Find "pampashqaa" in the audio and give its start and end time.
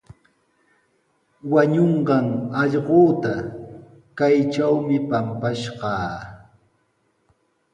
5.09-6.13